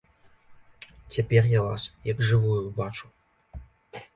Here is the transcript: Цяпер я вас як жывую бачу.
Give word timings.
Цяпер 1.17 1.43
я 1.51 1.61
вас 1.67 1.83
як 2.11 2.25
жывую 2.31 2.59
бачу. 2.81 3.15